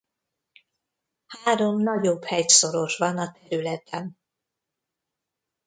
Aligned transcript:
Három 1.43 1.81
nagyobb 1.81 2.23
hegyszoros 2.23 2.97
van 2.97 3.17
a 3.17 3.31
területen. 3.33 4.17